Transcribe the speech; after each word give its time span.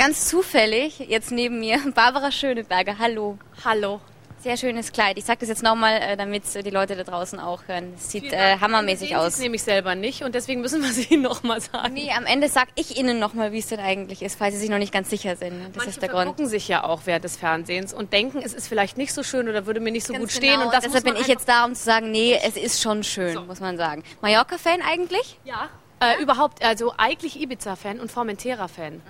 Ganz 0.00 0.28
zufällig, 0.28 0.98
jetzt 0.98 1.30
neben 1.30 1.60
mir, 1.60 1.78
Barbara 1.94 2.32
Schöneberger. 2.32 2.96
Hallo. 2.98 3.36
Hallo. 3.66 4.00
Sehr 4.38 4.56
schönes 4.56 4.92
Kleid. 4.92 5.18
Ich 5.18 5.26
sage 5.26 5.40
das 5.40 5.50
jetzt 5.50 5.62
nochmal, 5.62 6.00
äh, 6.00 6.16
damit 6.16 6.44
die 6.64 6.70
Leute 6.70 6.96
da 6.96 7.04
draußen 7.04 7.38
auch 7.38 7.64
hören. 7.66 7.92
Es 7.94 8.10
sieht 8.10 8.32
äh, 8.32 8.56
hammermäßig 8.58 9.14
aus. 9.14 9.32
Das 9.32 9.40
nehme 9.40 9.56
ich 9.56 9.62
selber 9.62 9.94
nicht 9.94 10.22
und 10.22 10.34
deswegen 10.34 10.62
müssen 10.62 10.80
wir 10.80 10.88
es 10.90 11.10
Ihnen 11.10 11.20
nochmal 11.20 11.60
sagen. 11.60 11.92
Nee, 11.92 12.10
am 12.16 12.24
Ende 12.24 12.48
sage 12.48 12.70
ich 12.76 12.96
Ihnen 12.96 13.18
nochmal, 13.18 13.52
wie 13.52 13.58
es 13.58 13.66
denn 13.66 13.80
eigentlich 13.80 14.22
ist, 14.22 14.38
falls 14.38 14.54
Sie 14.54 14.60
sich 14.60 14.70
noch 14.70 14.78
nicht 14.78 14.90
ganz 14.90 15.10
sicher 15.10 15.36
sind. 15.36 15.66
Das 15.66 15.76
Manche 15.76 15.90
ist 15.90 16.00
der 16.00 16.08
Grund. 16.08 16.28
gucken 16.28 16.46
sich 16.46 16.66
ja 16.66 16.82
auch 16.82 17.02
während 17.04 17.24
des 17.24 17.36
Fernsehens 17.36 17.92
und 17.92 18.14
denken, 18.14 18.40
es 18.42 18.54
ist 18.54 18.68
vielleicht 18.68 18.96
nicht 18.96 19.12
so 19.12 19.22
schön 19.22 19.50
oder 19.50 19.66
würde 19.66 19.80
mir 19.80 19.92
nicht 19.92 20.06
so 20.06 20.14
ganz 20.14 20.22
gut 20.24 20.32
stehen. 20.32 20.60
Genau. 20.60 20.74
Und 20.74 20.82
deshalb 20.82 21.04
bin 21.04 21.16
ich 21.16 21.26
jetzt 21.26 21.46
da, 21.46 21.66
um 21.66 21.74
zu 21.74 21.84
sagen, 21.84 22.10
nee, 22.10 22.40
es 22.42 22.56
ist 22.56 22.80
schon 22.80 23.04
schön, 23.04 23.34
so. 23.34 23.42
muss 23.42 23.60
man 23.60 23.76
sagen. 23.76 24.02
Mallorca-Fan 24.22 24.80
eigentlich? 24.80 25.38
Ja. 25.44 25.68
Äh, 26.00 26.22
überhaupt, 26.22 26.64
also 26.64 26.94
eigentlich 26.96 27.38
Ibiza-Fan 27.38 28.00
und 28.00 28.10
Formentera-Fan. 28.10 28.94
Mhm. 28.94 29.02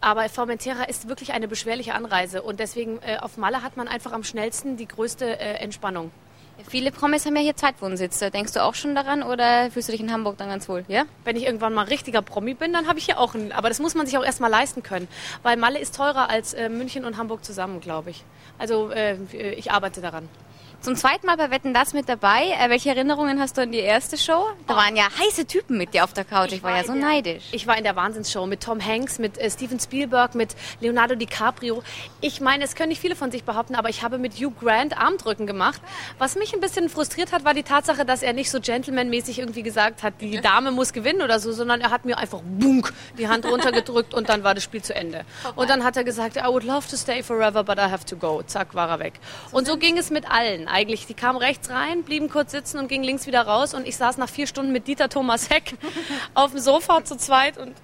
Aber 0.00 0.28
Formentera 0.28 0.84
ist 0.84 1.08
wirklich 1.08 1.32
eine 1.32 1.48
beschwerliche 1.48 1.94
Anreise 1.94 2.42
und 2.42 2.60
deswegen 2.60 2.98
äh, 3.02 3.18
auf 3.18 3.36
Malle 3.36 3.62
hat 3.62 3.76
man 3.76 3.88
einfach 3.88 4.12
am 4.12 4.24
schnellsten 4.24 4.76
die 4.76 4.86
größte 4.86 5.38
äh, 5.38 5.54
Entspannung. 5.54 6.10
Viele 6.68 6.90
Promis 6.90 7.26
haben 7.26 7.36
ja 7.36 7.42
hier 7.42 7.56
Zweitwohnsitze. 7.56 8.30
Denkst 8.30 8.54
du 8.54 8.62
auch 8.62 8.74
schon 8.74 8.94
daran 8.94 9.22
oder 9.22 9.70
fühlst 9.70 9.88
du 9.88 9.92
dich 9.92 10.00
in 10.00 10.10
Hamburg 10.10 10.38
dann 10.38 10.48
ganz 10.48 10.68
wohl? 10.68 10.84
Ja? 10.88 11.04
Wenn 11.22 11.36
ich 11.36 11.44
irgendwann 11.44 11.74
mal 11.74 11.84
richtiger 11.84 12.22
Promi 12.22 12.54
bin, 12.54 12.72
dann 12.72 12.88
habe 12.88 12.98
ich 12.98 13.04
hier 13.04 13.20
auch 13.20 13.34
einen. 13.34 13.52
Aber 13.52 13.68
das 13.68 13.78
muss 13.78 13.94
man 13.94 14.06
sich 14.06 14.16
auch 14.16 14.24
erstmal 14.24 14.50
leisten 14.50 14.82
können. 14.82 15.06
Weil 15.42 15.58
Malle 15.58 15.78
ist 15.78 15.94
teurer 15.94 16.30
als 16.30 16.54
äh, 16.54 16.70
München 16.70 17.04
und 17.04 17.18
Hamburg 17.18 17.44
zusammen, 17.44 17.80
glaube 17.80 18.10
ich. 18.10 18.24
Also 18.58 18.90
äh, 18.90 19.16
ich 19.52 19.70
arbeite 19.70 20.00
daran. 20.00 20.28
Zum 20.80 20.94
zweiten 20.94 21.26
Mal 21.26 21.36
bei 21.36 21.50
Wetten 21.50 21.74
das 21.74 21.94
mit 21.94 22.08
dabei. 22.08 22.54
Äh, 22.60 22.70
welche 22.70 22.90
Erinnerungen 22.90 23.40
hast 23.40 23.56
du 23.56 23.62
an 23.62 23.72
die 23.72 23.78
erste 23.78 24.16
Show? 24.16 24.46
Da 24.66 24.74
oh. 24.74 24.76
waren 24.76 24.94
ja 24.94 25.04
heiße 25.18 25.46
Typen 25.46 25.78
mit 25.78 25.94
dir 25.94 26.04
auf 26.04 26.12
der 26.12 26.24
Couch. 26.24 26.48
Ich, 26.48 26.54
ich 26.58 26.62
war, 26.62 26.70
war 26.70 26.78
ja 26.78 26.84
so 26.84 26.92
der, 26.92 27.02
neidisch. 27.02 27.44
Ich 27.52 27.66
war 27.66 27.76
in 27.76 27.84
der 27.84 27.96
Wahnsinnsshow 27.96 28.46
mit 28.46 28.62
Tom 28.62 28.84
Hanks, 28.84 29.18
mit 29.18 29.36
äh, 29.38 29.50
Steven 29.50 29.80
Spielberg, 29.80 30.34
mit 30.34 30.54
Leonardo 30.80 31.14
DiCaprio. 31.14 31.82
Ich 32.20 32.40
meine, 32.40 32.64
es 32.64 32.74
können 32.74 32.90
nicht 32.90 33.00
viele 33.00 33.16
von 33.16 33.32
sich 33.32 33.44
behaupten, 33.44 33.74
aber 33.74 33.88
ich 33.88 34.02
habe 34.02 34.18
mit 34.18 34.34
Hugh 34.34 34.52
Grant 34.60 34.96
Armdrücken 34.96 35.46
gemacht. 35.46 35.80
Was 36.18 36.36
mich 36.36 36.54
ein 36.54 36.60
bisschen 36.60 36.88
frustriert 36.88 37.32
hat, 37.32 37.44
war 37.44 37.54
die 37.54 37.62
Tatsache, 37.62 38.04
dass 38.04 38.22
er 38.22 38.32
nicht 38.32 38.50
so 38.50 38.60
gentlemanmäßig 38.60 39.38
irgendwie 39.38 39.62
gesagt 39.62 40.02
hat, 40.02 40.14
die 40.20 40.40
Dame 40.40 40.70
muss 40.70 40.92
gewinnen 40.92 41.22
oder 41.22 41.40
so, 41.40 41.52
sondern 41.52 41.80
er 41.80 41.90
hat 41.90 42.04
mir 42.04 42.18
einfach 42.18 42.42
bunk 42.44 42.92
die 43.18 43.28
Hand 43.28 43.44
runtergedrückt 43.50 44.14
und 44.14 44.28
dann 44.28 44.44
war 44.44 44.54
das 44.54 44.62
Spiel 44.62 44.82
zu 44.82 44.94
Ende. 44.94 45.24
Und 45.56 45.68
dann 45.68 45.84
hat 45.84 45.96
er 45.96 46.04
gesagt, 46.04 46.36
I 46.36 46.46
would 46.46 46.64
love 46.64 46.86
to 46.88 46.96
stay 46.96 47.22
forever, 47.22 47.64
but 47.64 47.78
I 47.78 47.90
have 47.90 48.04
to 48.06 48.16
go. 48.16 48.42
Zack, 48.46 48.74
war 48.74 48.88
er 48.88 49.00
weg. 49.00 49.14
Und 49.50 49.66
so 49.66 49.76
ging 49.76 49.98
es 49.98 50.10
mit 50.10 50.30
allen 50.30 50.65
eigentlich. 50.68 51.06
Die 51.06 51.14
kamen 51.14 51.38
rechts 51.38 51.70
rein, 51.70 52.02
blieben 52.02 52.28
kurz 52.28 52.52
sitzen 52.52 52.78
und 52.78 52.88
gingen 52.88 53.04
links 53.04 53.26
wieder 53.26 53.42
raus. 53.42 53.74
Und 53.74 53.86
ich 53.86 53.96
saß 53.96 54.18
nach 54.18 54.28
vier 54.28 54.46
Stunden 54.46 54.72
mit 54.72 54.86
Dieter 54.86 55.08
Thomas 55.08 55.50
Heck 55.50 55.74
auf 56.34 56.52
dem 56.52 56.60
Sofa 56.60 57.04
zu 57.04 57.16
zweit 57.16 57.58
und 57.58 57.74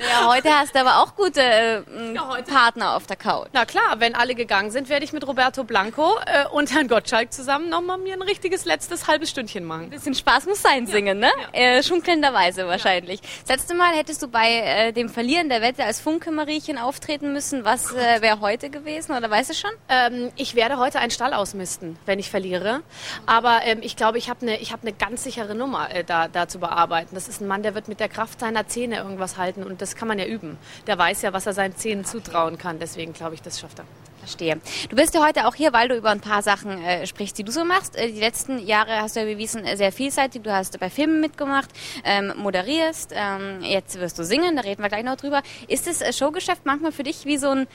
ja, 0.00 0.28
heute 0.28 0.50
hast 0.50 0.74
du 0.74 0.80
aber 0.80 1.02
auch 1.02 1.14
gute 1.14 1.40
äh, 1.40 2.14
ja, 2.14 2.38
Partner 2.46 2.96
auf 2.96 3.06
der 3.06 3.16
Couch. 3.16 3.48
Na 3.52 3.64
klar, 3.64 3.96
wenn 3.98 4.14
alle 4.14 4.34
gegangen 4.34 4.70
sind, 4.70 4.88
werde 4.88 5.04
ich 5.04 5.12
mit 5.12 5.26
Roberto 5.26 5.64
Blanco 5.64 6.18
äh, 6.26 6.46
und 6.48 6.72
Herrn 6.72 6.88
Gottschalk 6.88 7.32
zusammen 7.32 7.68
nochmal 7.68 7.98
mir 7.98 8.14
ein 8.14 8.22
richtiges 8.22 8.64
letztes 8.64 9.06
halbes 9.06 9.30
Stündchen 9.30 9.64
machen. 9.64 9.84
Ein 9.84 9.90
bisschen 9.90 10.14
Spaß 10.14 10.46
muss 10.46 10.62
sein, 10.62 10.86
singen, 10.86 11.22
ja, 11.22 11.28
ne? 11.28 11.32
Ja. 11.54 11.60
Äh, 11.60 11.82
schunkelnderweise 11.82 12.66
wahrscheinlich. 12.66 13.20
Das 13.46 13.56
letzte 13.56 13.74
Mal 13.74 13.94
hättest 13.94 14.22
du 14.22 14.28
bei 14.28 14.48
äh, 14.50 14.92
dem 14.92 15.08
Verlieren 15.08 15.48
der 15.48 15.62
Wette 15.62 15.84
als 15.84 16.00
Funke-Mariechen 16.00 16.78
auftreten 16.78 17.32
müssen. 17.32 17.64
Was 17.64 17.92
äh, 17.92 18.22
wäre 18.22 18.40
heute 18.40 18.70
gewesen 18.70 19.16
oder 19.16 19.30
weißt 19.30 19.50
du 19.50 19.54
schon? 19.54 19.70
Ähm, 19.88 20.30
ich 20.36 20.54
werde 20.54 20.78
heute 20.78 21.00
einen 21.00 21.10
Stall 21.10 21.34
ausmisten, 21.34 21.98
wenn 22.06 22.18
ich 22.18 22.30
verliere. 22.30 22.82
Aber 23.26 23.60
ähm, 23.64 23.78
ich 23.82 23.96
glaube, 23.96 24.18
ich 24.18 24.28
habe 24.28 24.40
eine 24.42 24.56
hab 24.56 24.84
ne 24.84 24.92
ganz 24.92 25.24
sichere 25.24 25.54
Nummer 25.54 25.92
äh, 25.94 26.04
da, 26.04 26.28
da 26.28 26.48
zu 26.48 26.58
bearbeiten. 26.58 27.14
Das 27.14 27.28
ist 27.28 27.40
ein 27.40 27.48
Mann, 27.48 27.62
der 27.62 27.74
wird 27.74 27.88
mit 27.88 28.00
der 28.00 28.08
Kraft 28.08 28.40
seiner 28.40 28.66
Zähne 28.66 28.98
irgendwas 28.98 29.36
halten 29.36 29.62
und 29.62 29.79
das 29.80 29.96
kann 29.96 30.08
man 30.08 30.18
ja 30.18 30.26
üben. 30.26 30.58
Der 30.86 30.98
weiß 30.98 31.22
ja, 31.22 31.32
was 31.32 31.46
er 31.46 31.52
seinen 31.52 31.76
Zähnen 31.76 32.04
zutrauen 32.04 32.58
kann. 32.58 32.78
Deswegen 32.78 33.12
glaube 33.12 33.34
ich, 33.34 33.42
das 33.42 33.60
schafft 33.60 33.78
er. 33.78 33.84
Verstehe. 34.20 34.60
Du 34.90 34.96
bist 34.96 35.14
ja 35.14 35.24
heute 35.24 35.46
auch 35.46 35.54
hier, 35.54 35.72
weil 35.72 35.88
du 35.88 35.96
über 35.96 36.10
ein 36.10 36.20
paar 36.20 36.42
Sachen 36.42 36.82
äh, 36.84 37.06
sprichst, 37.06 37.38
die 37.38 37.42
du 37.42 37.50
so 37.50 37.64
machst. 37.64 37.96
Äh, 37.96 38.12
die 38.12 38.20
letzten 38.20 38.58
Jahre 38.58 39.00
hast 39.00 39.16
du 39.16 39.20
ja 39.20 39.26
bewiesen, 39.26 39.64
äh, 39.64 39.76
sehr 39.76 39.92
vielseitig. 39.92 40.42
Du 40.42 40.52
hast 40.52 40.78
bei 40.78 40.90
Filmen 40.90 41.20
mitgemacht, 41.20 41.70
ähm, 42.04 42.34
moderierst, 42.36 43.12
ähm, 43.14 43.62
jetzt 43.62 43.98
wirst 43.98 44.18
du 44.18 44.24
singen, 44.24 44.56
da 44.56 44.62
reden 44.62 44.82
wir 44.82 44.88
gleich 44.88 45.04
noch 45.04 45.16
drüber. 45.16 45.42
Ist 45.68 45.86
das 45.86 46.02
äh, 46.02 46.12
Showgeschäft 46.12 46.66
manchmal 46.66 46.92
für 46.92 47.02
dich 47.02 47.24
wie 47.24 47.38
so 47.38 47.48
ein, 47.48 47.66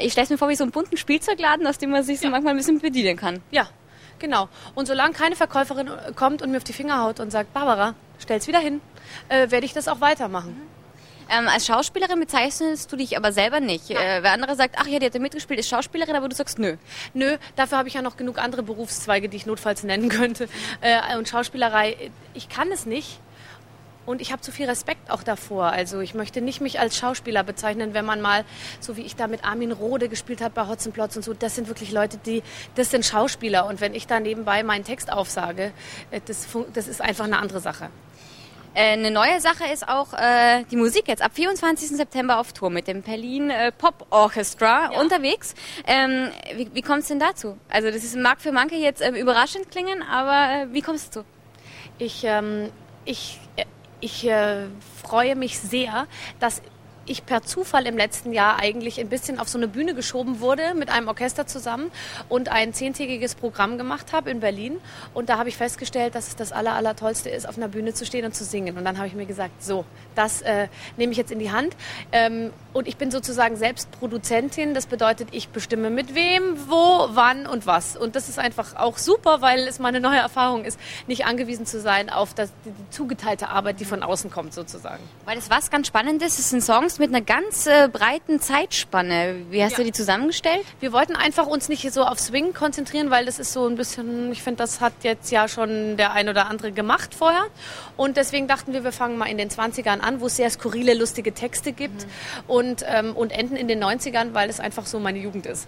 ich 0.00 0.12
stelle 0.12 0.24
es 0.24 0.30
mir 0.30 0.38
vor, 0.38 0.48
wie 0.48 0.54
so 0.54 0.64
ein 0.64 0.70
bunten 0.70 0.96
Spielzeugladen, 0.96 1.66
aus 1.66 1.78
dem 1.78 1.90
man 1.90 2.04
sich 2.04 2.20
so 2.20 2.26
ja. 2.26 2.30
manchmal 2.30 2.54
ein 2.54 2.58
bisschen 2.58 2.78
bedienen 2.78 3.16
kann? 3.16 3.42
Ja, 3.50 3.68
genau. 4.20 4.48
Und 4.76 4.86
solange 4.86 5.12
keine 5.12 5.34
Verkäuferin 5.34 5.88
äh, 5.88 6.12
kommt 6.14 6.40
und 6.40 6.52
mir 6.52 6.58
auf 6.58 6.64
die 6.64 6.72
Finger 6.72 7.02
haut 7.02 7.18
und 7.18 7.32
sagt, 7.32 7.52
Barbara, 7.52 7.94
stell's 8.20 8.46
wieder 8.46 8.60
hin, 8.60 8.80
äh, 9.28 9.50
werde 9.50 9.66
ich 9.66 9.72
das 9.72 9.88
auch 9.88 10.00
weitermachen. 10.00 10.50
Mhm. 10.50 10.79
Ähm, 11.30 11.46
als 11.48 11.66
Schauspielerin 11.66 12.18
bezeichnest 12.18 12.90
du 12.90 12.96
dich 12.96 13.16
aber 13.16 13.32
selber 13.32 13.60
nicht. 13.60 13.90
Äh, 13.90 14.22
wer 14.22 14.32
andere 14.32 14.56
sagt, 14.56 14.76
ach 14.78 14.86
ja, 14.86 14.98
die 14.98 15.06
hat 15.06 15.14
ja 15.14 15.20
mitgespielt, 15.20 15.60
ist 15.60 15.68
Schauspielerin, 15.68 16.16
aber 16.16 16.28
du 16.28 16.34
sagst 16.34 16.58
nö. 16.58 16.76
Nö, 17.14 17.36
dafür 17.54 17.78
habe 17.78 17.88
ich 17.88 17.94
ja 17.94 18.02
noch 18.02 18.16
genug 18.16 18.38
andere 18.38 18.64
Berufszweige, 18.64 19.28
die 19.28 19.36
ich 19.36 19.46
notfalls 19.46 19.84
nennen 19.84 20.08
könnte. 20.08 20.48
Äh, 20.80 21.16
und 21.16 21.28
Schauspielerei, 21.28 22.10
ich 22.34 22.48
kann 22.48 22.72
es 22.72 22.84
nicht. 22.84 23.20
Und 24.06 24.20
ich 24.20 24.32
habe 24.32 24.42
zu 24.42 24.50
viel 24.50 24.66
Respekt 24.66 25.08
auch 25.10 25.22
davor. 25.22 25.66
Also 25.66 26.00
ich 26.00 26.14
möchte 26.14 26.40
nicht 26.40 26.60
mich 26.60 26.80
als 26.80 26.96
Schauspieler 26.96 27.44
bezeichnen, 27.44 27.94
wenn 27.94 28.04
man 28.04 28.20
mal, 28.20 28.44
so 28.80 28.96
wie 28.96 29.02
ich 29.02 29.14
da 29.14 29.28
mit 29.28 29.44
Armin 29.44 29.70
Rohde 29.70 30.08
gespielt 30.08 30.40
habe 30.40 30.54
bei 30.54 30.66
Hotzenplotz 30.66 31.14
und 31.14 31.24
so, 31.24 31.32
das 31.32 31.54
sind 31.54 31.68
wirklich 31.68 31.92
Leute, 31.92 32.16
die, 32.16 32.42
das 32.74 32.90
sind 32.90 33.04
Schauspieler. 33.04 33.66
Und 33.66 33.80
wenn 33.80 33.94
ich 33.94 34.08
da 34.08 34.18
nebenbei 34.18 34.64
meinen 34.64 34.84
Text 34.84 35.12
aufsage, 35.12 35.70
äh, 36.10 36.20
das, 36.24 36.48
das 36.74 36.88
ist 36.88 37.00
einfach 37.00 37.26
eine 37.26 37.38
andere 37.38 37.60
Sache. 37.60 37.90
Äh, 38.74 38.92
eine 38.92 39.10
neue 39.10 39.40
Sache 39.40 39.64
ist 39.72 39.88
auch 39.88 40.12
äh, 40.14 40.64
die 40.70 40.76
Musik 40.76 41.08
jetzt 41.08 41.22
ab 41.22 41.32
24. 41.34 41.88
September 41.88 42.38
auf 42.38 42.52
Tour 42.52 42.70
mit 42.70 42.86
dem 42.86 43.02
Berlin 43.02 43.50
äh, 43.50 43.72
Pop 43.72 44.06
Orchestra 44.10 44.92
ja. 44.92 45.00
unterwegs. 45.00 45.54
Ähm, 45.86 46.28
wie 46.54 46.70
wie 46.72 46.82
kommt 46.82 47.00
es 47.00 47.08
denn 47.08 47.18
dazu? 47.18 47.58
Also 47.68 47.90
das 47.90 48.04
ist, 48.04 48.16
mag 48.16 48.40
für 48.40 48.52
manche 48.52 48.76
jetzt 48.76 49.02
äh, 49.02 49.10
überraschend 49.10 49.70
klingen, 49.70 50.02
aber 50.02 50.62
äh, 50.62 50.72
wie 50.72 50.82
kommst 50.82 51.16
du 51.16 51.20
dazu? 51.20 51.28
Ich, 51.98 52.24
ähm, 52.24 52.70
ich, 53.04 53.38
äh, 53.56 53.64
ich 54.00 54.26
äh, 54.26 54.66
freue 55.02 55.36
mich 55.36 55.58
sehr, 55.58 56.06
dass 56.38 56.62
ich 57.10 57.26
per 57.26 57.42
Zufall 57.42 57.86
im 57.86 57.96
letzten 57.96 58.32
Jahr 58.32 58.60
eigentlich 58.60 59.00
ein 59.00 59.08
bisschen 59.08 59.40
auf 59.40 59.48
so 59.48 59.58
eine 59.58 59.68
Bühne 59.68 59.94
geschoben 59.94 60.40
wurde 60.40 60.74
mit 60.74 60.90
einem 60.90 61.08
Orchester 61.08 61.46
zusammen 61.46 61.90
und 62.28 62.48
ein 62.50 62.72
zehntägiges 62.72 63.34
Programm 63.34 63.78
gemacht 63.78 64.12
habe 64.12 64.30
in 64.30 64.40
Berlin. 64.40 64.78
Und 65.12 65.28
da 65.28 65.38
habe 65.38 65.48
ich 65.48 65.56
festgestellt, 65.56 66.14
dass 66.14 66.28
es 66.28 66.36
das 66.36 66.52
Aller, 66.52 66.74
Allertollste 66.74 67.28
ist, 67.28 67.48
auf 67.48 67.56
einer 67.56 67.68
Bühne 67.68 67.94
zu 67.94 68.06
stehen 68.06 68.24
und 68.24 68.34
zu 68.34 68.44
singen. 68.44 68.78
Und 68.78 68.84
dann 68.84 68.98
habe 68.98 69.08
ich 69.08 69.14
mir 69.14 69.26
gesagt, 69.26 69.62
so, 69.62 69.84
das 70.14 70.42
äh, 70.42 70.68
nehme 70.96 71.12
ich 71.12 71.18
jetzt 71.18 71.32
in 71.32 71.40
die 71.40 71.50
Hand. 71.50 71.74
Ähm, 72.12 72.52
und 72.72 72.86
ich 72.86 72.96
bin 72.96 73.10
sozusagen 73.10 73.56
selbst 73.56 73.90
Produzentin. 73.90 74.74
Das 74.74 74.86
bedeutet, 74.86 75.28
ich 75.32 75.48
bestimme 75.48 75.90
mit 75.90 76.14
wem, 76.14 76.56
wo, 76.68 77.08
wann 77.10 77.46
und 77.46 77.66
was. 77.66 77.96
Und 77.96 78.14
das 78.14 78.28
ist 78.28 78.38
einfach 78.38 78.76
auch 78.76 78.98
super, 78.98 79.40
weil 79.40 79.66
es 79.66 79.80
meine 79.80 80.00
neue 80.00 80.18
Erfahrung 80.18 80.64
ist, 80.64 80.78
nicht 81.08 81.26
angewiesen 81.26 81.66
zu 81.66 81.80
sein 81.80 82.08
auf 82.10 82.34
das, 82.34 82.52
die, 82.64 82.70
die 82.70 82.90
zugeteilte 82.90 83.48
Arbeit, 83.48 83.80
die 83.80 83.84
von 83.84 84.04
außen 84.04 84.30
kommt 84.30 84.54
sozusagen. 84.54 85.02
Weil 85.24 85.34
das 85.34 85.50
was 85.50 85.70
ganz 85.70 85.88
Spannendes, 85.88 86.38
es 86.38 86.50
sind 86.50 86.62
Songs 86.62 86.99
mit 87.00 87.08
einer 87.08 87.22
ganz 87.22 87.66
äh, 87.66 87.88
breiten 87.88 88.38
Zeitspanne. 88.38 89.34
Wie 89.50 89.64
hast 89.64 89.72
ja. 89.72 89.78
du 89.78 89.84
die 89.84 89.92
zusammengestellt? 89.92 90.64
Wir 90.78 90.92
wollten 90.92 91.16
einfach 91.16 91.46
uns 91.46 91.68
nicht 91.68 91.90
so 91.92 92.04
auf 92.04 92.20
Swing 92.20 92.52
konzentrieren, 92.52 93.10
weil 93.10 93.24
das 93.24 93.40
ist 93.40 93.52
so 93.52 93.66
ein 93.66 93.74
bisschen, 93.74 94.30
ich 94.30 94.42
finde, 94.42 94.58
das 94.58 94.80
hat 94.80 94.92
jetzt 95.02 95.32
ja 95.32 95.48
schon 95.48 95.96
der 95.96 96.12
ein 96.12 96.28
oder 96.28 96.46
andere 96.46 96.70
gemacht 96.70 97.14
vorher. 97.14 97.46
Und 97.96 98.16
deswegen 98.16 98.46
dachten 98.46 98.72
wir, 98.72 98.84
wir 98.84 98.92
fangen 98.92 99.18
mal 99.18 99.26
in 99.26 99.38
den 99.38 99.48
20ern 99.48 100.00
an, 100.00 100.20
wo 100.20 100.26
es 100.26 100.36
sehr 100.36 100.50
skurrile, 100.50 100.94
lustige 100.94 101.34
Texte 101.34 101.72
gibt. 101.72 102.04
Mhm. 102.04 102.10
Und, 102.46 102.84
ähm, 102.86 103.16
und 103.16 103.32
enden 103.32 103.56
in 103.56 103.66
den 103.66 103.82
90ern, 103.82 104.34
weil 104.34 104.48
es 104.48 104.60
einfach 104.60 104.86
so 104.86 105.00
meine 105.00 105.18
Jugend 105.18 105.46
ist. 105.46 105.66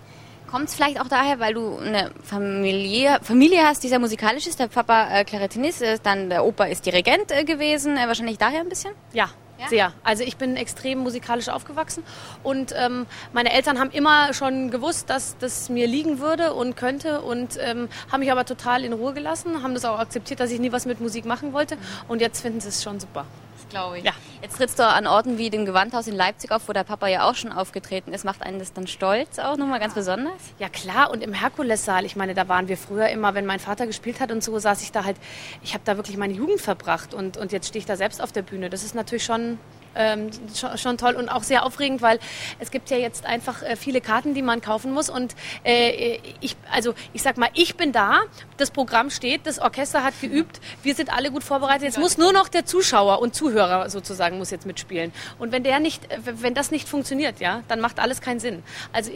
Kommt 0.51 0.69
es 0.69 0.75
vielleicht 0.75 1.01
auch 1.01 1.09
daher, 1.09 1.41
weil 1.41 1.55
du 1.55 1.79
eine 1.79 2.11
Familie, 2.23 3.19
Familie 3.23 3.63
hast, 3.67 3.83
die 3.85 3.89
sehr 3.89 3.99
musikalisch 3.99 4.47
ist? 4.47 4.61
Der 4.61 4.67
Papa 4.67 5.09
äh, 5.11 5.25
Klarinettist, 5.25 5.81
äh, 5.81 5.99
dann 6.03 6.29
der 6.29 6.45
Opa 6.45 6.65
ist 6.65 6.85
Dirigent 6.85 7.33
äh, 7.33 7.45
gewesen. 7.45 7.97
Äh, 7.97 8.07
wahrscheinlich 8.07 8.37
daher 8.37 8.61
ein 8.61 8.69
bisschen? 8.69 8.93
Ja, 9.15 9.31
ja? 9.63 9.69
Sehr. 9.69 9.93
Also 10.03 10.25
ich 10.25 10.37
bin 10.37 10.57
extrem 10.57 10.99
musikalisch 10.99 11.49
aufgewachsen 11.49 12.05
und 12.43 12.75
ähm, 12.77 13.07
meine 13.33 13.53
Eltern 13.53 13.79
haben 13.79 13.91
immer 13.91 14.35
schon 14.35 14.71
gewusst, 14.71 15.11
dass 15.11 15.37
das 15.39 15.69
mir 15.69 15.87
liegen 15.87 16.19
würde 16.19 16.55
und 16.55 16.77
könnte 16.77 17.21
und 17.23 17.59
ähm, 17.61 17.89
haben 18.11 18.21
mich 18.21 18.33
aber 18.33 18.45
total 18.45 18.85
in 18.85 18.93
Ruhe 18.93 19.15
gelassen, 19.15 19.63
haben 19.63 19.75
das 19.75 19.85
auch 19.85 19.99
akzeptiert, 19.99 20.41
dass 20.41 20.51
ich 20.51 20.61
nie 20.61 20.73
was 20.73 20.87
mit 20.87 21.01
Musik 21.01 21.25
machen 21.25 21.53
wollte 21.53 21.77
und 22.09 22.21
jetzt 22.21 22.41
finden 22.41 22.61
sie 22.61 22.69
es 22.69 22.83
schon 22.83 23.01
super 23.01 23.25
glaube 23.71 23.99
ich. 23.99 24.05
Ja. 24.05 24.13
Jetzt 24.43 24.57
trittst 24.57 24.79
du 24.79 24.87
an 24.87 25.07
Orten 25.07 25.39
wie 25.39 25.51
dem 25.51 25.65
Gewandhaus 25.65 26.07
in 26.07 26.15
Leipzig 26.15 26.53
auf, 26.53 26.69
wo 26.69 26.73
der 26.73 26.85
Papa 26.85 27.07
ja 27.09 27.29
auch 27.29 27.35
schon 27.35 27.53
aufgetreten 27.53 28.13
ist. 28.13 28.25
Macht 28.25 28.43
einen 28.43 28.59
das 28.59 28.73
dann 28.73 28.87
stolz 28.87 29.39
auch 29.39 29.57
nochmal 29.57 29.81
ganz 29.81 29.95
besonders? 29.95 30.35
Ja 30.59 30.69
klar, 30.69 31.11
und 31.11 31.23
im 31.23 31.33
Herkulessaal, 31.33 32.05
ich 32.05 32.17
meine, 32.17 32.35
da 32.35 32.49
waren 32.49 32.69
wir 32.69 32.77
früher 32.77 33.09
immer, 33.09 33.35
wenn 33.35 33.47
mein 33.47 33.61
Vater 33.61 33.87
gespielt 33.87 34.21
hat 34.21 34.31
und 34.31 34.43
so, 34.43 34.59
saß 34.59 34.83
ich 34.83 34.93
da 34.93 35.05
halt, 35.05 35.17
ich 35.63 35.75
habe 35.75 35.83
da 35.85 35.97
wirklich 35.97 36.17
meine 36.17 36.35
Jugend 36.35 36.61
verbracht 36.61 37.15
und, 37.15 37.37
und 37.37 37.53
jetzt 37.53 37.69
stehe 37.69 37.81
ich 37.81 37.87
da 37.87 37.97
selbst 37.97 38.23
auf 38.23 38.33
der 38.33 38.43
Bühne. 38.43 38.71
Das 38.71 38.85
ist 38.85 38.95
natürlich 38.95 39.25
schon 39.25 39.59
ähm, 39.95 40.31
schon, 40.77 40.99
toll 40.99 41.15
und 41.15 41.29
auch 41.29 41.43
sehr 41.43 41.65
aufregend, 41.65 42.03
weil 42.03 42.19
es 42.59 42.71
gibt 42.71 42.91
ja 42.91 42.97
jetzt 42.97 43.27
einfach 43.27 43.63
äh, 43.63 43.77
viele 43.77 44.01
Karten, 44.01 44.35
die 44.35 44.43
man 44.43 44.61
kaufen 44.61 44.93
muss. 44.93 45.11
Und 45.11 45.35
äh, 45.65 46.19
ich, 46.41 46.57
also 46.71 46.95
ich 47.13 47.23
sag 47.23 47.37
mal, 47.37 47.51
ich 47.55 47.77
bin 47.77 47.93
da, 47.93 48.21
das 48.57 48.71
Programm 48.71 49.11
steht, 49.11 49.47
das 49.47 49.59
Orchester 49.59 50.05
hat 50.05 50.21
geübt, 50.21 50.61
wir 50.83 50.95
sind 50.95 51.13
alle 51.13 51.31
gut 51.31 51.45
vorbereitet. 51.45 51.83
Jetzt 51.83 51.99
muss 51.99 52.19
nur 52.19 52.33
noch 52.33 52.49
der 52.49 52.65
Zuschauer 52.65 53.21
und 53.21 53.35
Zuhörer 53.35 53.91
sozusagen 53.91 54.39
muss 54.39 54.51
jetzt 54.51 54.67
mitspielen. 54.67 55.13
Und 55.39 55.53
wenn 55.53 55.65
der 55.65 55.81
nicht, 55.81 56.09
wenn 56.25 56.55
das 56.55 56.71
nicht 56.71 56.89
funktioniert, 56.89 57.41
ja, 57.41 57.63
dann 57.69 57.81
macht 57.81 57.99
alles 57.99 58.21
keinen 58.21 58.41
Sinn. 58.41 58.63
Also 58.93 59.11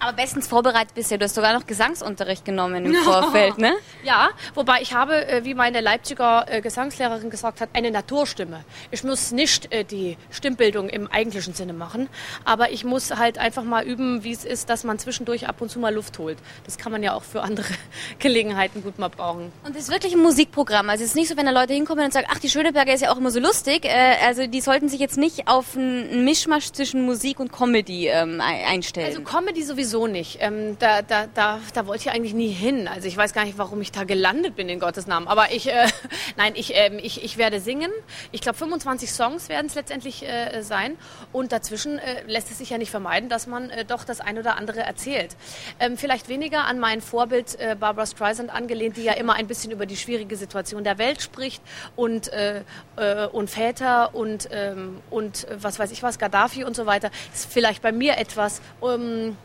aber 0.00 0.14
bestens 0.14 0.48
vorbereitet 0.48 0.94
bist 0.94 1.10
du. 1.10 1.18
Du 1.18 1.24
hast 1.24 1.34
sogar 1.34 1.52
noch 1.52 1.66
Gesangsunterricht 1.66 2.44
genommen 2.44 2.86
im 2.86 2.94
Vorfeld, 3.04 3.58
ne? 3.58 3.74
Ja, 4.02 4.30
wobei 4.54 4.80
ich 4.80 4.94
habe, 4.94 5.28
äh, 5.28 5.44
wie 5.44 5.52
meine 5.54 5.82
Leipziger 5.82 6.46
äh, 6.48 6.62
Gesangslehrerin 6.62 7.28
gesagt 7.28 7.60
hat, 7.60 7.68
eine 7.74 7.90
Naturstimme. 7.90 8.64
Ich 8.90 9.04
muss 9.04 9.30
nicht 9.30 9.72
äh, 9.72 9.84
die 9.84 10.16
Stimmbildung 10.30 10.88
im 10.88 11.06
eigentlichen 11.06 11.52
Sinne 11.52 11.74
machen, 11.74 12.08
aber 12.44 12.70
ich 12.70 12.84
muss 12.84 13.14
halt 13.14 13.38
einfach 13.38 13.62
mal 13.62 13.84
üben, 13.84 14.24
wie 14.24 14.32
es 14.32 14.44
ist, 14.44 14.70
dass 14.70 14.84
man 14.84 14.98
zwischendurch 14.98 15.48
ab 15.48 15.60
und 15.60 15.70
zu 15.70 15.78
mal 15.78 15.94
Luft 15.94 16.18
holt. 16.18 16.38
Das 16.64 16.78
kann 16.78 16.92
man 16.92 17.02
ja 17.02 17.12
auch 17.12 17.22
für 17.22 17.42
andere 17.42 17.68
Gelegenheiten 18.18 18.82
gut 18.82 18.98
mal 18.98 19.08
brauchen. 19.08 19.52
Und 19.64 19.76
es 19.76 19.82
ist 19.82 19.90
wirklich 19.90 20.14
ein 20.14 20.22
Musikprogramm. 20.22 20.88
Also 20.88 21.04
es 21.04 21.10
ist 21.10 21.16
nicht 21.16 21.28
so, 21.28 21.36
wenn 21.36 21.44
da 21.44 21.52
Leute 21.52 21.74
hinkommen 21.74 22.06
und 22.06 22.12
sagen, 22.12 22.26
ach, 22.30 22.38
die 22.38 22.48
Schöneberger 22.48 22.94
ist 22.94 23.02
ja 23.02 23.12
auch 23.12 23.18
immer 23.18 23.30
so 23.30 23.40
lustig. 23.40 23.86
Also 24.24 24.46
die 24.46 24.62
sollten 24.62 24.88
sich 24.88 24.98
jetzt 24.98 25.18
nicht 25.18 25.46
auf 25.46 25.76
einen 25.76 26.24
Mischmasch 26.24 26.72
zwischen 26.72 27.04
Musik 27.04 27.38
und 27.38 27.52
Comedy 27.52 28.08
ähm, 28.08 28.40
einstellen. 28.40 29.06
Also 29.06 29.22
Comedy 29.22 29.62
sowieso 29.62 29.89
sowieso 29.90 30.06
nicht. 30.06 30.38
Ähm, 30.40 30.78
da, 30.78 31.02
da, 31.02 31.26
da, 31.26 31.60
da 31.74 31.86
wollte 31.86 32.02
ich 32.02 32.10
eigentlich 32.10 32.34
nie 32.34 32.48
hin. 32.48 32.88
Also 32.88 33.08
ich 33.08 33.16
weiß 33.16 33.32
gar 33.32 33.44
nicht, 33.44 33.58
warum 33.58 33.80
ich 33.80 33.92
da 33.92 34.04
gelandet 34.04 34.56
bin 34.56 34.68
in 34.68 34.80
Gottes 34.80 35.06
Namen. 35.06 35.28
Aber 35.28 35.52
ich, 35.52 35.68
äh, 35.68 35.86
nein, 36.36 36.52
ich, 36.54 36.76
äh, 36.76 36.96
ich, 36.98 37.24
ich 37.24 37.36
werde 37.36 37.60
singen. 37.60 37.90
Ich 38.32 38.40
glaube, 38.40 38.58
25 38.58 39.10
Songs 39.10 39.48
werden 39.48 39.66
es 39.66 39.74
letztendlich 39.74 40.22
äh, 40.22 40.62
sein. 40.62 40.96
Und 41.32 41.52
dazwischen 41.52 41.98
äh, 41.98 42.22
lässt 42.26 42.50
es 42.50 42.58
sich 42.58 42.70
ja 42.70 42.78
nicht 42.78 42.90
vermeiden, 42.90 43.28
dass 43.28 43.46
man 43.46 43.70
äh, 43.70 43.84
doch 43.84 44.04
das 44.04 44.20
ein 44.20 44.38
oder 44.38 44.56
andere 44.56 44.80
erzählt. 44.80 45.36
Ähm, 45.78 45.96
vielleicht 45.96 46.28
weniger 46.28 46.64
an 46.64 46.78
mein 46.78 47.00
Vorbild 47.00 47.58
äh, 47.58 47.76
Barbara 47.78 48.06
Streisand 48.06 48.50
angelehnt, 48.50 48.96
die 48.96 49.02
ja 49.02 49.12
immer 49.14 49.34
ein 49.34 49.46
bisschen 49.46 49.72
über 49.72 49.86
die 49.86 49.96
schwierige 49.96 50.36
Situation 50.36 50.84
der 50.84 50.98
Welt 50.98 51.20
spricht 51.20 51.62
und, 51.96 52.32
äh, 52.32 52.62
äh, 52.96 53.26
und 53.26 53.50
Väter 53.50 54.14
und, 54.14 54.48
ähm, 54.52 55.00
und 55.10 55.48
äh, 55.48 55.56
was 55.62 55.78
weiß 55.78 55.90
ich 55.90 56.02
was, 56.02 56.18
Gaddafi 56.18 56.64
und 56.64 56.76
so 56.76 56.86
weiter. 56.86 57.10
Ist 57.34 57.52
vielleicht 57.52 57.82
bei 57.82 57.92
mir 57.92 58.16
etwas. 58.18 58.60
Ähm, 58.82 59.36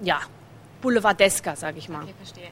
ja, 0.00 0.20
boulevardesker, 0.80 1.56
sage 1.56 1.78
ich 1.78 1.88
mal. 1.88 2.02
Okay, 2.02 2.14
verstehe. 2.16 2.48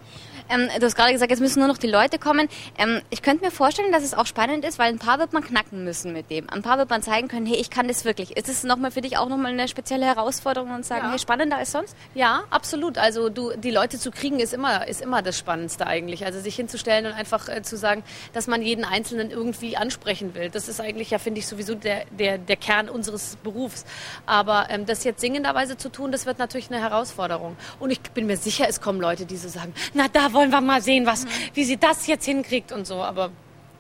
Ähm, 0.49 0.69
du 0.79 0.87
hast 0.87 0.95
gerade 0.95 1.13
gesagt, 1.13 1.31
jetzt 1.31 1.41
müssen 1.41 1.59
nur 1.59 1.69
noch 1.69 1.79
die 1.79 1.89
Leute 1.89 2.19
kommen. 2.19 2.49
Ähm, 2.79 3.01
ich 3.11 3.23
könnte 3.23 3.45
mir 3.45 3.51
vorstellen, 3.51 3.93
dass 3.93 4.05
es 4.05 4.15
auch 4.15 4.27
spannend 4.27 4.65
ist, 4.65 4.79
weil 4.79 4.93
ein 4.93 4.99
paar 4.99 5.19
wird 5.19 5.33
man 5.33 5.43
knacken 5.43 5.85
müssen 5.85 6.13
mit 6.13 6.31
dem. 6.31 6.49
Ein 6.51 6.63
paar 6.63 6.79
wird 6.79 6.91
man 6.91 7.03
zeigen 7.03 7.29
können, 7.29 7.47
hey, 7.47 7.57
ich 7.57 7.71
kann 7.71 7.89
das 7.89 8.05
wirklich. 8.05 8.37
Ist 8.37 8.49
es 8.49 8.63
nochmal 8.63 8.91
für 8.91 9.01
dich 9.01 9.17
auch 9.17 9.29
nochmal 9.29 9.53
eine 9.53 9.69
spezielle 9.69 10.07
Herausforderung 10.07 10.73
und 10.73 10.85
sagen, 10.85 11.05
ja. 11.05 11.11
hey, 11.11 11.19
spannender 11.19 11.57
als 11.57 11.73
sonst? 11.73 11.97
Ja, 12.15 12.45
absolut. 12.51 12.99
Also 12.99 13.29
du, 13.29 13.53
die 13.57 13.71
Leute 13.71 13.99
zu 13.99 14.11
kriegen 14.11 14.39
ist 14.39 14.55
immer, 14.55 14.87
ist 14.87 15.01
immer 15.01 15.23
das 15.23 15.39
Spannendste 15.39 15.87
eigentlich. 15.87 16.25
Also 16.25 16.41
sich 16.41 16.57
hinzustellen 16.57 17.07
und 17.07 17.13
einfach 17.13 17.49
äh, 17.49 17.63
zu 17.63 17.77
sagen, 17.77 18.05
dass 18.33 18.47
man 18.47 18.63
jeden 18.63 18.85
Einzelnen 18.85 19.31
irgendwie 19.31 19.77
ansprechen 19.77 20.35
will. 20.35 20.51
Das 20.51 20.69
ist 20.69 20.81
eigentlich 20.81 21.11
ja, 21.11 21.19
finde 21.19 21.41
ich, 21.41 21.47
sowieso 21.47 21.75
der, 21.75 22.05
der, 22.11 22.39
der 22.39 22.57
Kern 22.57 22.89
unseres 22.89 23.37
Berufs. 23.43 23.85
Aber 24.27 24.67
ähm, 24.71 24.87
das 24.87 25.05
jetzt 25.05 25.21
singenderweise 25.21 25.77
zu 25.77 25.89
tun, 25.89 26.13
das 26.13 26.27
wird 26.27 26.39
natürlich 26.39 26.71
eine 26.71 26.81
Herausforderung. 26.81 27.57
Und 27.81 27.91
ich 27.91 28.01
bin 28.17 28.27
mir 28.27 28.37
sicher, 28.39 28.67
es 28.69 28.81
kommen 28.81 29.01
Leute, 29.01 29.27
die 29.27 29.37
so 29.37 29.49
sagen, 29.49 29.73
na 29.95 30.09
da 30.09 30.33
wollen 30.33 30.51
wir 30.51 30.61
mal 30.61 30.83
sehen, 30.83 31.07
was, 31.07 31.25
mhm. 31.25 31.31
wie 31.55 31.65
sie 31.65 31.77
das 31.77 32.07
jetzt 32.09 32.25
hinkriegt 32.25 32.73
und 32.73 32.87
so. 32.87 32.97
Aber 32.97 33.31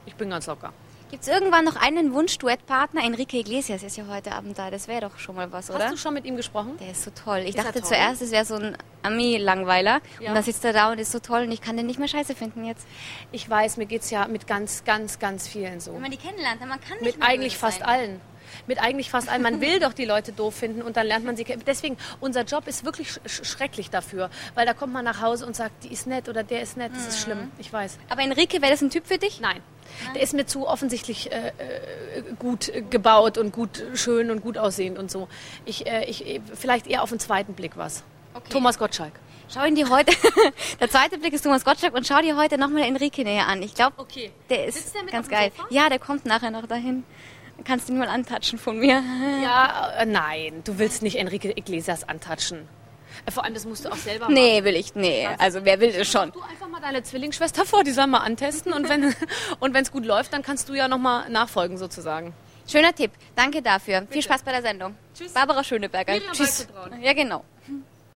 ich 0.04 0.14
bin 0.14 0.30
ganz 0.30 0.46
locker. 0.46 0.72
Gibt 1.10 1.22
es 1.22 1.28
irgendwann 1.28 1.64
noch 1.64 1.76
einen 1.76 2.12
Wunsch-Duettpartner? 2.12 3.02
Enrique 3.02 3.34
Iglesias 3.34 3.82
ist 3.82 3.96
ja 3.96 4.04
heute 4.08 4.32
Abend 4.32 4.58
da. 4.58 4.70
Das 4.70 4.88
wäre 4.88 5.02
doch 5.02 5.18
schon 5.18 5.36
mal 5.36 5.50
was, 5.52 5.70
oder? 5.70 5.84
Hast 5.84 5.92
du 5.92 5.96
schon 5.96 6.14
mit 6.14 6.26
ihm 6.26 6.36
gesprochen? 6.36 6.76
Der 6.80 6.90
ist 6.90 7.04
so 7.04 7.12
toll. 7.12 7.38
Ich 7.38 7.56
ist 7.56 7.58
dachte 7.58 7.80
zuerst, 7.80 8.22
es 8.22 8.32
wäre 8.32 8.44
so 8.44 8.56
ein 8.56 8.76
Ami-Langweiler. 9.02 10.00
Ja. 10.20 10.28
Und 10.28 10.34
dann 10.34 10.42
sitzt 10.42 10.64
er 10.64 10.72
da 10.72 10.90
und 10.90 10.98
ist 10.98 11.12
so 11.12 11.20
toll 11.20 11.42
und 11.42 11.52
ich 11.52 11.62
kann 11.62 11.76
den 11.76 11.86
nicht 11.86 12.00
mehr 12.00 12.08
scheiße 12.08 12.34
finden 12.34 12.64
jetzt. 12.64 12.86
Ich 13.32 13.48
weiß, 13.48 13.76
mir 13.76 13.86
geht 13.86 14.02
es 14.02 14.10
ja 14.10 14.26
mit 14.26 14.46
ganz, 14.46 14.84
ganz, 14.84 15.18
ganz 15.18 15.46
vielen 15.46 15.80
so. 15.80 15.94
Wenn 15.94 16.02
man 16.02 16.10
die 16.10 16.16
kennenlernt, 16.18 16.60
dann 16.60 16.68
man 16.68 16.80
kann 16.80 16.98
nicht 16.98 17.18
Mit 17.18 17.26
eigentlich 17.26 17.56
fast 17.56 17.82
allen 17.82 18.20
mit 18.66 18.80
eigentlich 18.80 19.10
fast 19.10 19.28
allen. 19.28 19.42
Man 19.42 19.60
will 19.60 19.80
doch 19.80 19.92
die 19.92 20.04
Leute 20.04 20.32
doof 20.32 20.54
finden 20.54 20.82
und 20.82 20.96
dann 20.96 21.06
lernt 21.06 21.24
man 21.24 21.36
sie 21.36 21.44
kennen. 21.44 21.62
Deswegen, 21.66 21.96
unser 22.20 22.42
Job 22.42 22.66
ist 22.66 22.84
wirklich 22.84 23.10
sch 23.10 23.44
schrecklich 23.44 23.90
dafür, 23.90 24.30
weil 24.54 24.66
da 24.66 24.74
kommt 24.74 24.92
man 24.92 25.04
nach 25.04 25.20
Hause 25.20 25.46
und 25.46 25.56
sagt, 25.56 25.84
die 25.84 25.92
ist 25.92 26.06
nett 26.06 26.28
oder 26.28 26.42
der 26.42 26.62
ist 26.62 26.76
nett. 26.76 26.92
Das 26.94 27.06
ist 27.08 27.20
schlimm, 27.20 27.50
ich 27.58 27.72
weiß. 27.72 27.98
Aber 28.08 28.22
Enrique, 28.22 28.60
wäre 28.60 28.70
das 28.70 28.82
ein 28.82 28.90
Typ 28.90 29.06
für 29.06 29.18
dich? 29.18 29.40
Nein. 29.40 29.62
Der 30.14 30.22
ist 30.22 30.34
mir 30.34 30.46
zu 30.46 30.66
offensichtlich 30.66 31.30
äh, 31.32 31.48
äh, 31.48 31.52
gut 32.38 32.72
gebaut 32.90 33.38
und 33.38 33.52
gut 33.52 33.84
schön 33.94 34.30
und 34.30 34.42
gut 34.42 34.58
aussehend 34.58 34.98
und 34.98 35.10
so. 35.10 35.28
Ich, 35.64 35.86
äh, 35.86 36.04
ich 36.04 36.40
vielleicht 36.54 36.86
eher 36.86 37.02
auf 37.02 37.10
den 37.10 37.20
zweiten 37.20 37.54
Blick 37.54 37.76
was. 37.76 38.02
Okay. 38.34 38.48
Thomas 38.50 38.78
Gottschalk. 38.78 39.12
Schau 39.48 39.64
ihn 39.64 39.76
dir 39.76 39.88
heute, 39.88 40.12
der 40.80 40.90
zweite 40.90 41.18
Blick 41.18 41.32
ist 41.32 41.42
Thomas 41.42 41.64
Gottschalk 41.64 41.94
und 41.94 42.06
schau 42.06 42.20
dir 42.20 42.36
heute 42.36 42.58
nochmal 42.58 42.82
Enrique 42.82 43.22
näher 43.22 43.46
an. 43.46 43.62
Ich 43.62 43.74
glaube, 43.74 43.94
okay. 43.98 44.32
der 44.50 44.66
ist 44.66 44.92
der 44.92 45.04
ganz 45.04 45.28
geil. 45.28 45.52
Ja, 45.70 45.88
der 45.88 46.00
kommt 46.00 46.26
nachher 46.26 46.50
noch 46.50 46.66
dahin. 46.66 47.04
Kannst 47.64 47.88
du 47.88 47.92
ihn 47.92 47.98
mal 47.98 48.08
antatschen 48.08 48.58
von 48.58 48.78
mir? 48.78 49.02
Ja, 49.42 49.92
äh, 49.98 50.06
nein, 50.06 50.62
du 50.64 50.78
willst 50.78 51.02
nicht 51.02 51.16
Enrique 51.16 51.52
Iglesias 51.56 52.08
antatschen. 52.08 52.68
Äh, 53.24 53.30
vor 53.30 53.44
allem, 53.44 53.54
das 53.54 53.64
musst 53.64 53.84
du 53.84 53.90
auch 53.90 53.96
selber 53.96 54.24
machen. 54.26 54.34
Nee, 54.34 54.64
will 54.64 54.76
ich, 54.76 54.94
nee. 54.94 55.28
Also, 55.38 55.64
wer 55.64 55.80
will 55.80 55.92
das 55.92 56.08
schon? 56.08 56.32
Du 56.32 56.40
einfach 56.42 56.68
mal 56.68 56.80
deine 56.80 57.02
Zwillingsschwester 57.02 57.64
vor, 57.64 57.84
die 57.84 57.92
soll 57.92 58.06
mal 58.06 58.18
antesten 58.18 58.72
und 58.72 58.88
wenn 58.88 59.14
und 59.60 59.76
es 59.76 59.90
gut 59.90 60.04
läuft, 60.04 60.32
dann 60.32 60.42
kannst 60.42 60.68
du 60.68 60.74
ja 60.74 60.88
nochmal 60.88 61.28
nachfolgen 61.30 61.78
sozusagen. 61.78 62.34
Schöner 62.68 62.92
Tipp. 62.94 63.12
Danke 63.36 63.62
dafür. 63.62 64.00
Bitte. 64.00 64.12
Viel 64.14 64.22
Spaß 64.22 64.42
bei 64.42 64.52
der 64.52 64.62
Sendung. 64.62 64.96
Tschüss. 65.14 65.32
Barbara 65.32 65.62
Schöneberger. 65.62 66.14
Tschüss. 66.32 66.66
Ja, 67.00 67.12
genau. 67.12 67.44